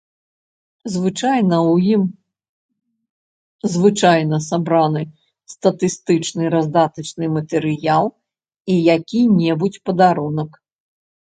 [0.93, 2.03] Звычайна ў ім
[3.73, 5.03] звычайна сабраны
[5.55, 8.05] статыстычны раздатачны матэрыял
[8.75, 10.51] і які-небудзь падарунак.